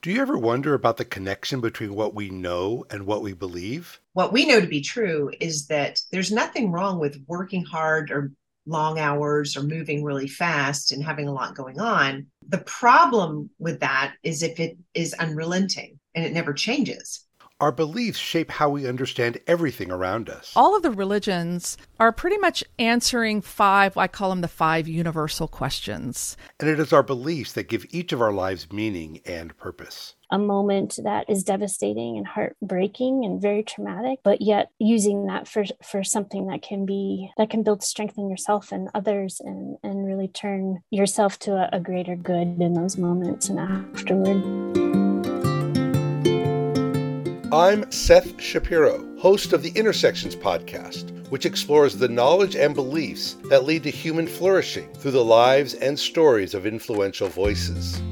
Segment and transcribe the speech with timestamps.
[0.00, 4.00] Do you ever wonder about the connection between what we know and what we believe?
[4.12, 8.30] What we know to be true is that there's nothing wrong with working hard or
[8.64, 12.26] long hours or moving really fast and having a lot going on.
[12.46, 17.26] The problem with that is if it is unrelenting and it never changes.
[17.60, 20.52] Our beliefs shape how we understand everything around us.
[20.54, 25.48] All of the religions are pretty much answering five, I call them the five universal
[25.48, 26.36] questions.
[26.60, 30.14] And it is our beliefs that give each of our lives meaning and purpose.
[30.30, 35.64] A moment that is devastating and heartbreaking and very traumatic, but yet using that for,
[35.82, 40.06] for something that can be, that can build strength in yourself and others and, and
[40.06, 44.97] really turn yourself to a, a greater good in those moments and afterward.
[47.50, 53.64] I'm Seth Shapiro, host of the Intersections podcast, which explores the knowledge and beliefs that
[53.64, 58.02] lead to human flourishing through the lives and stories of influential voices.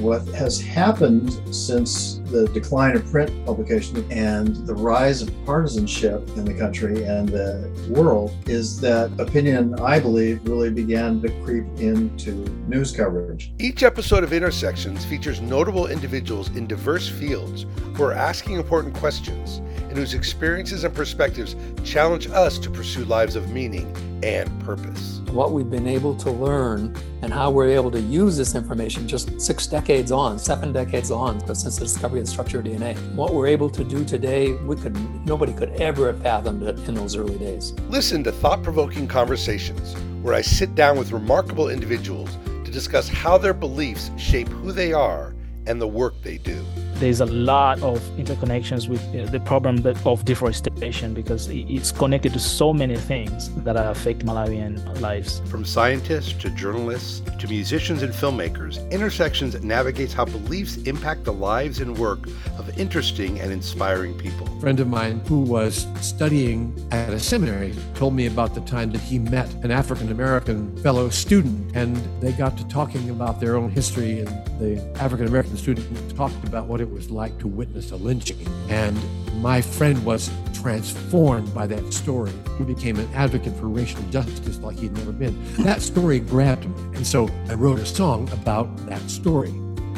[0.00, 6.46] What has happened since the decline of print publication and the rise of partisanship in
[6.46, 12.32] the country and the world is that opinion, I believe, really began to creep into
[12.66, 13.52] news coverage.
[13.58, 19.60] Each episode of Intersections features notable individuals in diverse fields who are asking important questions
[19.90, 25.20] and whose experiences and perspectives challenge us to pursue lives of meaning and purpose.
[25.32, 29.40] What we've been able to learn and how we're able to use this information just
[29.40, 32.96] six decades on, seven decades on, since the discovery of the structure of DNA.
[33.14, 34.96] What we're able to do today, we could
[35.26, 37.72] nobody could ever have fathomed it in those early days.
[37.88, 43.54] Listen to thought-provoking conversations where I sit down with remarkable individuals to discuss how their
[43.54, 45.34] beliefs shape who they are
[45.66, 46.64] and the work they do
[47.00, 52.38] there's a lot of interconnections with uh, the problem of deforestation because it's connected to
[52.38, 55.40] so many things that affect Malawian lives.
[55.46, 61.80] From scientists to journalists to musicians and filmmakers, Intersections navigates how beliefs impact the lives
[61.80, 62.26] and work
[62.58, 64.46] of interesting and inspiring people.
[64.58, 68.90] A friend of mine who was studying at a seminary told me about the time
[68.92, 73.56] that he met an African American fellow student and they got to talking about their
[73.56, 74.28] own history and
[74.60, 75.86] the African American student
[76.16, 78.44] talked about what it was like to witness a lynching.
[78.68, 78.98] And
[79.40, 82.32] my friend was transformed by that story.
[82.58, 85.40] He became an advocate for racial justice like he'd never been.
[85.58, 86.74] That story grabbed me.
[86.96, 89.54] And so I wrote a song about that story.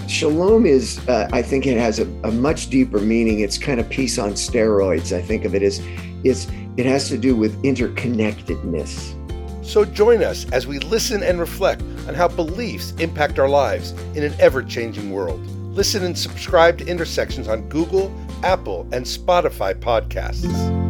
[0.07, 3.41] Shalom is, uh, I think it has a, a, much deeper meaning.
[3.41, 5.17] It's kind of peace on steroids.
[5.17, 5.81] I think of it as
[6.25, 9.17] it's, it has to do with interconnectedness.
[9.65, 14.25] So join us as we listen and reflect on how beliefs impact our lives in
[14.25, 15.41] an ever changing world.
[15.73, 18.13] Listen and subscribe to Intersections on Google,
[18.43, 20.82] Apple, and Spotify podcasts.